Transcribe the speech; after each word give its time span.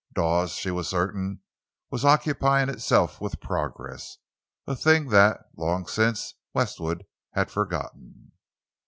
Dawes, 0.15 0.53
she 0.53 0.71
was 0.71 0.87
certain, 0.87 1.41
was 1.91 2.03
occupying 2.03 2.69
itself 2.69 3.21
with 3.21 3.39
progress—a 3.39 4.75
thing 4.75 5.09
that, 5.09 5.41
long 5.55 5.85
since, 5.85 6.33
Westwood 6.55 7.05
had 7.35 7.51
forgotten. 7.51 8.31